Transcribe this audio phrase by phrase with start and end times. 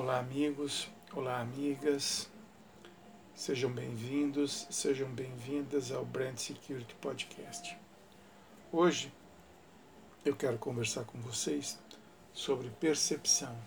[0.00, 2.30] Olá, amigos, olá, amigas,
[3.34, 7.76] sejam bem-vindos, sejam bem-vindas ao Brand Security Podcast.
[8.70, 9.12] Hoje
[10.24, 11.80] eu quero conversar com vocês
[12.32, 13.60] sobre percepção,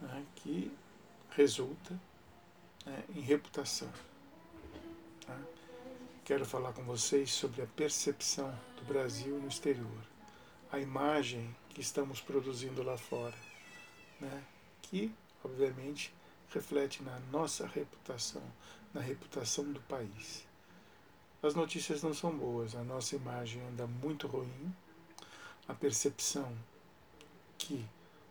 [0.00, 0.72] né, que
[1.32, 2.00] resulta
[2.86, 3.92] né, em reputação.
[5.28, 5.44] Né.
[6.24, 10.02] Quero falar com vocês sobre a percepção do Brasil no exterior,
[10.72, 13.36] a imagem que estamos produzindo lá fora.
[14.18, 14.44] Né,
[14.82, 15.14] que,
[15.44, 16.14] obviamente,
[16.50, 18.42] reflete na nossa reputação,
[18.92, 20.46] na reputação do país.
[21.42, 24.74] As notícias não são boas, a nossa imagem anda muito ruim,
[25.68, 26.56] a percepção
[27.56, 27.84] que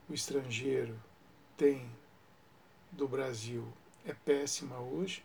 [0.09, 0.99] o estrangeiro
[1.55, 1.89] tem
[2.91, 3.65] do Brasil
[4.05, 5.23] é péssima hoje,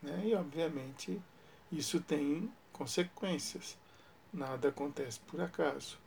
[0.00, 0.22] né?
[0.24, 1.20] e obviamente
[1.70, 3.76] isso tem consequências.
[4.32, 5.98] Nada acontece por acaso.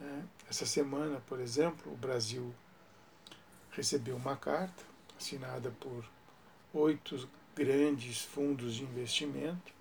[0.00, 0.26] Né?
[0.48, 2.54] Essa semana, por exemplo, o Brasil
[3.78, 4.82] recebeu uma carta
[5.16, 6.04] assinada por
[6.74, 9.72] oito grandes fundos de investimento,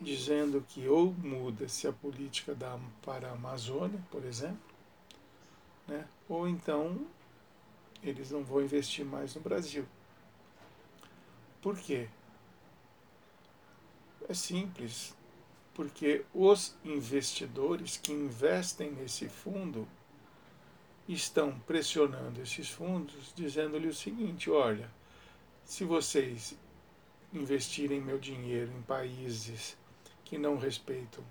[0.00, 4.58] dizendo que ou muda-se a política da, para a Amazônia, por exemplo,
[5.86, 7.06] né, ou então
[8.02, 9.86] eles não vão investir mais no Brasil.
[11.60, 12.08] Por quê?
[14.26, 15.14] É simples,
[15.74, 19.86] porque os investidores que investem nesse fundo
[21.08, 24.90] estão pressionando esses fundos, dizendo-lhe o seguinte: olha,
[25.64, 26.54] se vocês
[27.32, 29.76] investirem meu dinheiro em países
[30.24, 31.24] que não respeitam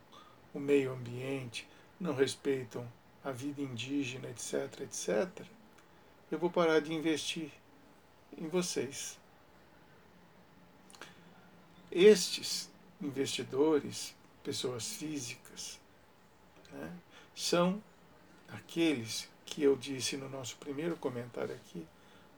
[0.54, 1.68] o meio ambiente,
[2.00, 2.92] não respeitam
[3.24, 5.46] a vida indígena, etc., etc.,
[6.32, 7.52] eu vou parar de investir
[8.38, 9.18] em vocês.
[11.92, 12.70] Estes
[13.02, 15.80] investidores, pessoas físicas,
[16.72, 16.92] né,
[17.34, 17.82] são
[18.50, 21.88] aqueles que eu disse no nosso primeiro comentário aqui,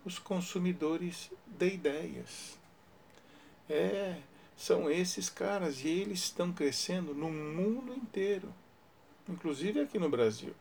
[0.06, 2.58] os consumidores de ideias.
[3.68, 4.22] É,
[4.56, 8.54] são esses caras e eles estão crescendo no mundo inteiro,
[9.28, 10.54] inclusive aqui no Brasil.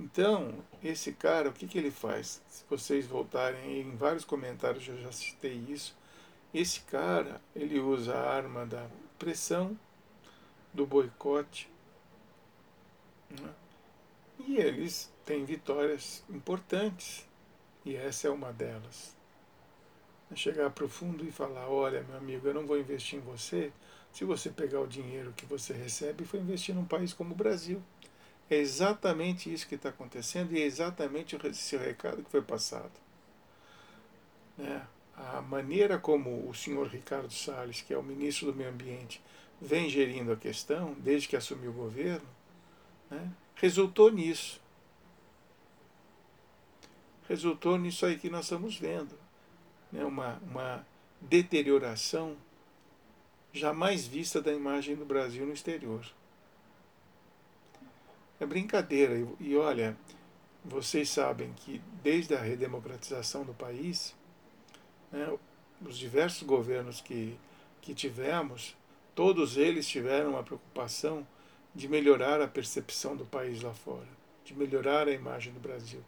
[0.00, 2.40] Então, esse cara, o que, que ele faz?
[2.48, 5.94] Se vocês voltarem em vários comentários, eu já citei isso.
[6.52, 8.88] Esse cara, ele usa a arma da
[9.18, 9.78] pressão,
[10.72, 11.68] do boicote,
[13.30, 13.54] né?
[14.46, 17.26] E eles têm vitórias importantes,
[17.84, 19.16] e essa é uma delas.
[20.34, 23.70] Chegar para o fundo e falar: olha, meu amigo, eu não vou investir em você
[24.12, 27.36] se você pegar o dinheiro que você recebe e for investir num país como o
[27.36, 27.82] Brasil.
[28.48, 32.92] É exatamente isso que está acontecendo e é exatamente esse recado que foi passado.
[34.56, 34.86] Né?
[35.16, 39.22] A maneira como o senhor Ricardo Salles, que é o ministro do Meio Ambiente,
[39.60, 42.26] vem gerindo a questão, desde que assumiu o governo,
[43.10, 43.30] né?
[43.54, 44.60] Resultou nisso.
[47.28, 49.18] Resultou nisso aí que nós estamos vendo.
[49.90, 50.04] Né?
[50.04, 50.86] Uma, uma
[51.20, 52.36] deterioração
[53.52, 56.04] jamais vista da imagem do Brasil no exterior.
[58.40, 59.14] É brincadeira.
[59.14, 59.96] E, e olha,
[60.64, 64.14] vocês sabem que desde a redemocratização do país,
[65.10, 65.36] né,
[65.80, 67.36] os diversos governos que,
[67.80, 68.76] que tivemos,
[69.14, 71.26] todos eles tiveram uma preocupação
[71.74, 74.08] de melhorar a percepção do país lá fora,
[74.44, 76.02] de melhorar a imagem do Brasil.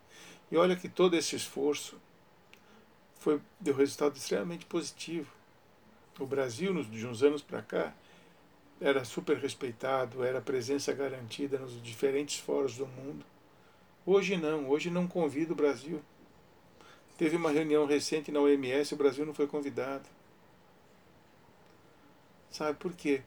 [0.51, 1.97] E olha que todo esse esforço
[3.19, 5.33] foi deu resultado extremamente positivo.
[6.19, 7.95] O Brasil, de uns anos para cá,
[8.81, 13.25] era super respeitado, era presença garantida nos diferentes fóruns do mundo.
[14.05, 16.03] Hoje não, hoje não convida o Brasil.
[17.17, 20.05] Teve uma reunião recente na OMS, o Brasil não foi convidado.
[22.51, 23.23] Sabe por quê?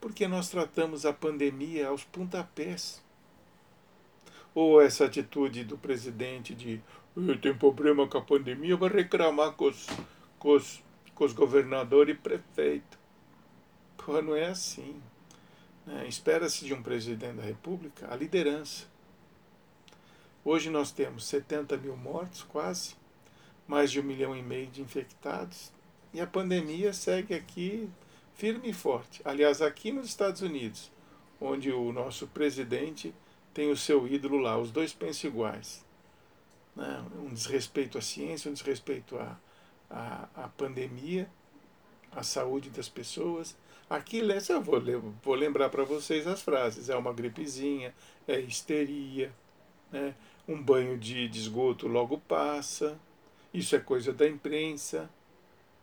[0.00, 3.02] Porque nós tratamos a pandemia aos pontapés.
[4.54, 6.80] Ou essa atitude do presidente de
[7.40, 9.86] tem problema com a pandemia, vai reclamar com os,
[10.38, 10.82] com os,
[11.14, 12.98] com os governadores e prefeitos.
[13.96, 15.00] Pô, não é assim.
[15.84, 16.06] Né?
[16.06, 18.86] Espera-se de um presidente da República a liderança.
[20.44, 22.94] Hoje nós temos 70 mil mortos, quase,
[23.66, 25.72] mais de um milhão e meio de infectados,
[26.14, 27.88] e a pandemia segue aqui
[28.38, 29.20] firme e forte.
[29.24, 30.92] Aliás, aqui nos Estados Unidos,
[31.40, 33.12] onde o nosso presidente
[33.52, 35.84] tem o seu ídolo lá, os dois pensam iguais.
[36.74, 37.04] Né?
[37.16, 39.36] Um desrespeito à ciência, um desrespeito à,
[39.90, 41.28] à, à pandemia,
[42.12, 43.56] à saúde das pessoas.
[43.90, 44.80] Aqui, eu vou,
[45.20, 47.92] vou lembrar para vocês as frases: é uma gripezinha,
[48.28, 49.34] é histeria,
[49.90, 50.14] né?
[50.46, 52.96] um banho de, de esgoto logo passa,
[53.52, 55.10] isso é coisa da imprensa,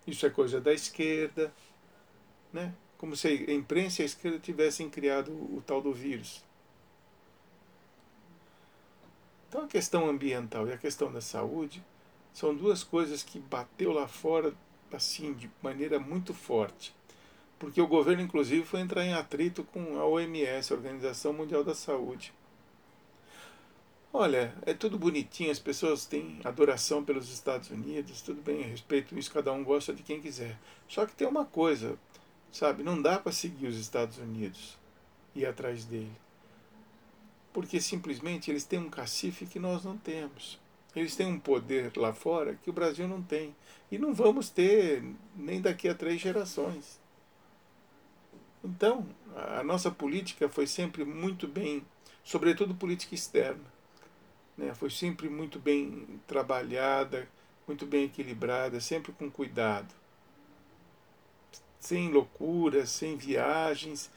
[0.07, 1.53] isso é coisa da esquerda
[2.55, 2.73] né?
[2.97, 6.43] como se a imprensa e a esquerda tivessem criado o, tal do vírus.
[9.47, 11.83] Então a questão ambiental e a questão da saúde
[12.33, 14.53] são duas coisas que bateu lá fora
[14.91, 16.95] assim de maneira muito forte.
[17.59, 21.75] Porque o governo inclusive foi entrar em atrito com a OMS, a Organização Mundial da
[21.75, 22.33] Saúde.
[24.11, 29.31] Olha, é tudo bonitinho, as pessoas têm adoração pelos Estados Unidos, tudo bem, respeito isso,
[29.31, 30.57] cada um gosta de quem quiser.
[30.87, 31.97] Só que tem uma coisa,
[32.51, 34.77] sabe, não dá para seguir os Estados Unidos
[35.33, 36.11] e ir atrás dele
[37.55, 40.59] porque simplesmente eles têm um cacife que nós não temos.
[40.93, 43.55] Eles têm um poder lá fora que o Brasil não tem.
[43.89, 45.01] E não vamos ter
[45.33, 46.99] nem daqui a três gerações.
[48.61, 51.81] Então, a nossa política foi sempre muito bem,
[52.25, 53.63] sobretudo política externa,
[54.57, 54.73] né?
[54.73, 57.25] foi sempre muito bem trabalhada,
[57.65, 59.95] muito bem equilibrada, sempre com cuidado.
[61.85, 64.09] Sem loucuras, sem viagens,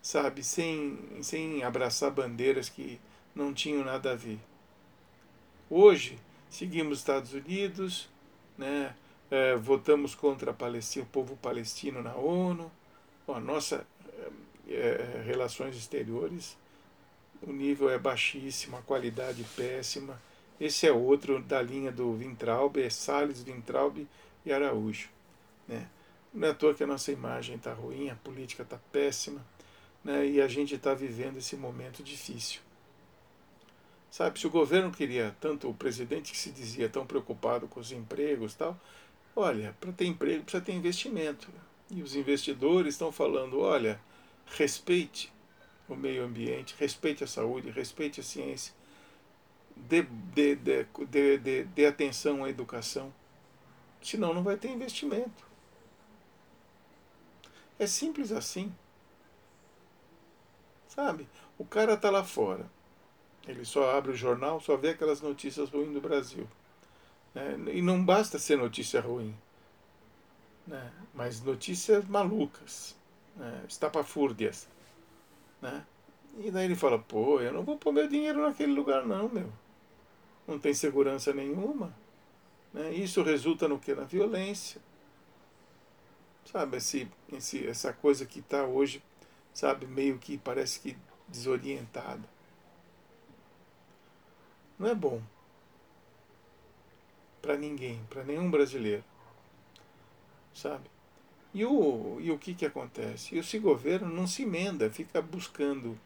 [0.00, 3.00] sabe, sem, sem abraçar bandeiras que
[3.34, 4.38] não tinham nada a ver.
[5.68, 8.08] Hoje, seguimos os Estados Unidos,
[8.56, 8.94] né,
[9.28, 12.70] é, votamos contra Palestina, o povo palestino na ONU,
[13.26, 13.84] a nossa
[14.68, 16.56] é, é, relações exteriores,
[17.42, 20.22] o nível é baixíssimo, a qualidade péssima.
[20.60, 24.06] Esse é outro da linha do Vintraub, é Salles, Vintraub
[24.44, 25.08] e Araújo.
[25.66, 25.88] Né?
[26.32, 29.44] Não é à toa que a nossa imagem está ruim, a política está péssima
[30.04, 32.60] né, e a gente está vivendo esse momento difícil.
[34.10, 37.92] Sabe, se o governo queria, tanto o presidente que se dizia tão preocupado com os
[37.92, 38.78] empregos tal,
[39.34, 41.48] olha, para ter emprego precisa ter investimento.
[41.90, 44.00] E os investidores estão falando, olha,
[44.46, 45.32] respeite
[45.88, 48.72] o meio ambiente, respeite a saúde, respeite a ciência,
[49.76, 53.12] dê, dê, dê, dê, dê atenção à educação,
[54.02, 55.46] senão não vai ter investimento.
[57.78, 58.72] É simples assim.
[60.88, 61.28] Sabe?
[61.58, 62.70] O cara está lá fora.
[63.46, 66.48] Ele só abre o jornal, só vê aquelas notícias ruins do Brasil.
[67.34, 67.54] Né?
[67.74, 69.36] E não basta ser notícia ruim,
[70.66, 70.90] né?
[71.14, 72.96] mas notícias malucas,
[73.36, 73.62] né?
[73.68, 74.66] estapafúrdias.
[75.60, 75.84] Né?
[76.38, 79.52] E daí ele fala, pô, eu não vou pôr meu dinheiro naquele lugar não, meu.
[80.46, 81.94] Não tem segurança nenhuma.
[82.72, 82.92] Né?
[82.92, 83.94] Isso resulta no que?
[83.94, 84.80] Na violência.
[86.50, 89.02] Sabe, esse, esse, essa coisa que está hoje
[89.52, 90.96] sabe, meio que parece que
[91.26, 92.28] desorientado.
[94.78, 95.20] Não é bom
[97.40, 99.04] para ninguém, para nenhum brasileiro,
[100.52, 100.90] sabe?
[101.54, 103.34] E o, e o que, que acontece?
[103.34, 105.98] E esse governo não se emenda, fica buscando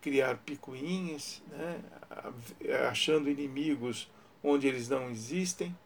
[0.00, 1.82] criar picuinhas, né?
[2.88, 4.08] achando inimigos
[4.44, 5.76] onde eles não existem,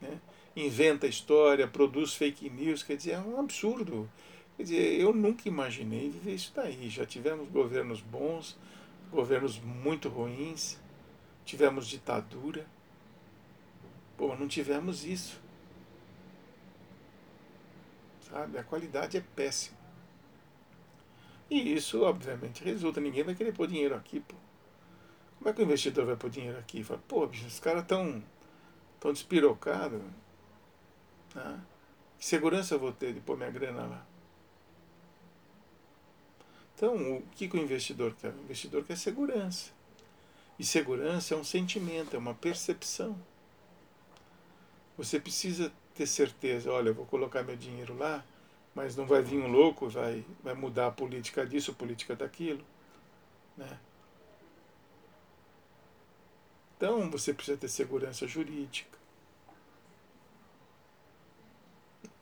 [0.00, 0.20] né?
[0.56, 4.10] Inventa história, produz fake news, quer dizer, é um absurdo.
[4.56, 6.88] Quer dizer, eu nunca imaginei viver isso daí.
[6.88, 8.56] Já tivemos governos bons,
[9.10, 10.78] governos muito ruins,
[11.44, 12.66] tivemos ditadura.
[14.16, 15.38] Pô, não tivemos isso.
[18.30, 18.58] Sabe?
[18.58, 19.76] A qualidade é péssima.
[21.50, 23.00] E isso, obviamente, resulta.
[23.00, 24.34] Ninguém vai querer pôr dinheiro aqui, pô.
[25.38, 26.82] Como é que o investidor vai pôr dinheiro aqui?
[26.82, 28.22] Fala, pô, bicho, os caras estão
[28.98, 30.00] tão despirocados.
[31.36, 31.60] Né?
[32.18, 34.06] Que segurança eu vou ter de pôr minha grana lá?
[36.74, 38.32] Então, o que, que o investidor quer?
[38.32, 39.70] O investidor quer segurança.
[40.58, 43.16] E segurança é um sentimento, é uma percepção.
[44.96, 48.24] Você precisa ter certeza, olha, eu vou colocar meu dinheiro lá,
[48.74, 52.64] mas não vai vir um louco, vai, vai mudar a política disso, a política daquilo.
[53.56, 53.78] Né?
[56.76, 58.95] Então você precisa ter segurança jurídica.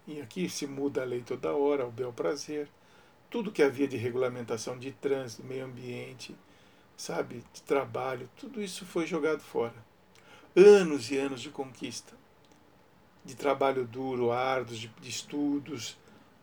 [0.06, 2.68] E aqui se muda a lei toda hora, ao bel prazer
[3.34, 6.36] tudo que havia de regulamentação de trânsito, meio ambiente,
[6.96, 9.74] sabe, de trabalho, tudo isso foi jogado fora.
[10.54, 12.12] Anos e anos de conquista,
[13.24, 15.98] de trabalho duro, árduo, de, de estudos,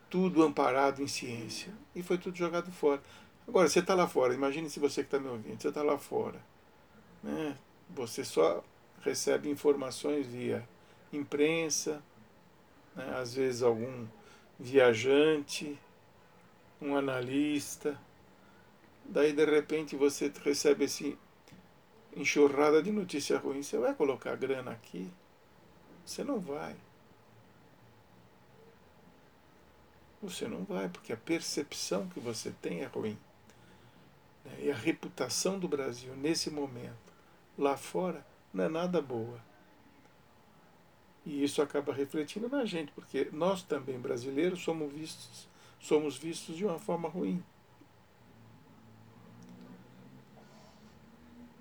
[0.10, 1.72] tudo amparado em ciência.
[1.96, 3.02] E foi tudo jogado fora.
[3.48, 5.98] Agora, você está lá fora, imagine se você que está me ouvindo, você está lá
[5.98, 6.44] fora.
[7.24, 7.58] Né?
[7.92, 8.62] Você só
[9.02, 10.68] recebe informações via
[11.14, 12.04] imprensa,
[13.06, 13.18] né?
[13.18, 14.08] às vezes algum
[14.60, 15.78] viajante,
[16.82, 18.00] um analista.
[19.06, 21.18] Daí de repente você recebe esse
[22.16, 23.64] enxurrada de notícia ruim.
[23.64, 25.12] Você vai colocar grana aqui?
[26.06, 26.76] Você não vai.
[30.22, 33.18] Você não vai, porque a percepção que você tem é ruim.
[34.46, 34.66] Né?
[34.66, 37.12] E a reputação do Brasil nesse momento,
[37.58, 39.42] lá fora, não é nada boa.
[41.26, 45.52] E isso acaba refletindo na gente, porque nós também brasileiros somos vistos
[45.82, 47.44] somos vistos de uma forma ruim.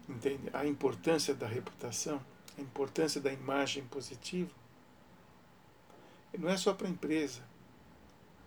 [0.09, 0.51] Entende?
[0.53, 2.25] A importância da reputação,
[2.59, 4.51] a importância da imagem positiva.
[6.39, 7.43] Não é só para a empresa,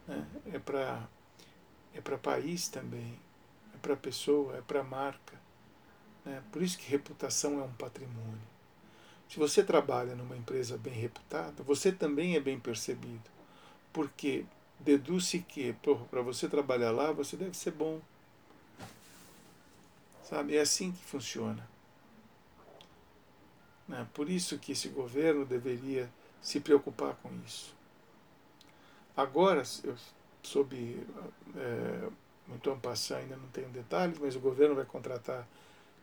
[0.08, 0.25] né?
[0.53, 1.08] é para
[1.93, 3.20] é para país também,
[3.74, 5.39] é para pessoa, é para marca.
[6.25, 6.41] Né?
[6.51, 8.53] Por isso que reputação é um patrimônio.
[9.33, 13.23] Se você trabalha numa empresa bem reputada, você também é bem percebido.
[13.91, 14.45] Porque
[14.79, 15.75] deduz-se que
[16.11, 17.99] para você trabalhar lá, você deve ser bom.
[20.23, 20.55] Sabe?
[20.55, 21.67] É assim que funciona.
[23.87, 24.07] Né?
[24.13, 26.07] Por isso que esse governo deveria
[26.39, 27.75] se preocupar com isso.
[29.17, 29.95] Agora, eu
[30.43, 31.03] soube,
[31.55, 32.07] é,
[32.47, 35.47] muito ampassar, ainda não tenho detalhes, mas o governo vai contratar,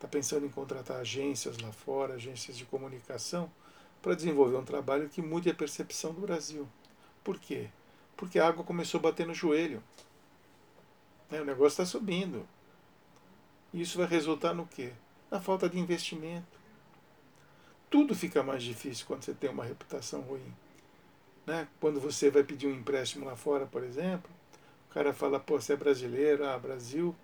[0.00, 3.52] está pensando em contratar agências lá fora, agências de comunicação,
[4.00, 6.66] para desenvolver um trabalho que mude a percepção do Brasil.
[7.22, 7.68] Por quê?
[8.16, 9.82] Porque a água começou a bater no joelho.
[11.30, 11.42] Né?
[11.42, 12.48] O negócio está subindo.
[13.74, 14.94] E isso vai resultar no quê?
[15.30, 16.58] Na falta de investimento.
[17.90, 20.54] Tudo fica mais difícil quando você tem uma reputação ruim.
[21.46, 21.68] Né?
[21.78, 24.30] Quando você vai pedir um empréstimo lá fora, por exemplo,
[24.88, 27.14] o cara fala, pô, você é brasileiro, ah, Brasil,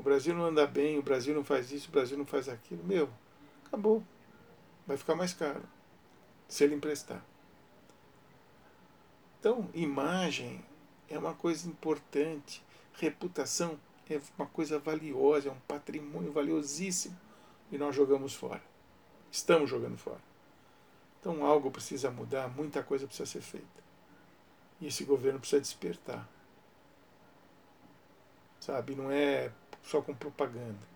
[0.00, 2.82] o Brasil não anda bem, o Brasil não faz isso, o Brasil não faz aquilo.
[2.82, 3.10] Meu,
[3.66, 4.02] acabou.
[4.86, 5.62] Vai ficar mais caro
[6.48, 7.22] se ele emprestar.
[9.38, 10.64] Então, imagem
[11.06, 12.64] é uma coisa importante,
[12.94, 13.78] reputação
[14.08, 17.16] é uma coisa valiosa, é um patrimônio valiosíssimo
[17.70, 18.62] e nós jogamos fora.
[19.30, 20.20] Estamos jogando fora.
[21.20, 23.66] Então algo precisa mudar, muita coisa precisa ser feita.
[24.80, 26.26] E esse governo precisa despertar.
[28.58, 28.94] Sabe?
[28.94, 29.52] Não é
[29.82, 30.86] só com propaganda,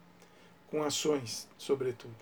[0.68, 2.16] com ações, sobretudo.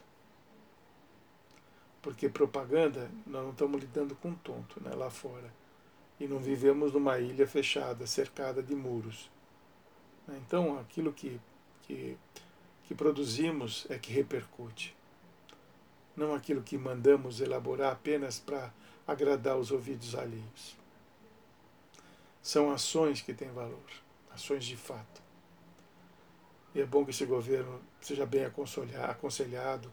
[2.00, 5.52] Porque propaganda, nós não estamos lidando com tonto né, lá fora.
[6.18, 9.30] E não vivemos numa ilha fechada, cercada de muros.
[10.28, 11.40] Então, aquilo que,
[11.82, 12.16] que,
[12.84, 14.94] que produzimos é que repercute
[16.16, 18.72] não aquilo que mandamos elaborar apenas para
[19.06, 20.76] agradar os ouvidos alheios.
[22.42, 23.90] São ações que têm valor,
[24.30, 25.22] ações de fato.
[26.82, 29.92] É bom que esse governo seja bem aconselhado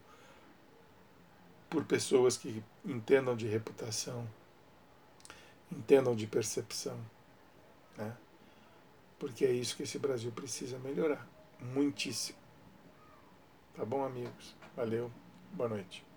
[1.70, 4.28] por pessoas que entendam de reputação,
[5.72, 7.00] entendam de percepção,
[7.96, 8.18] né?
[9.20, 11.30] porque é isso que esse Brasil precisa melhorar,
[11.60, 12.40] muitíssimo.
[13.76, 14.56] Tá bom, amigos?
[14.76, 15.12] Valeu,
[15.54, 16.09] boa noite.